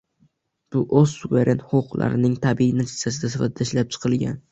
[0.75, 4.41] Bu o’z suveren huquqlarining tabiiy natijasi sifatida ishlab chiqilgan